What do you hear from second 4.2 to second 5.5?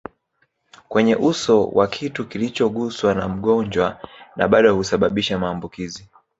na bado kusababisha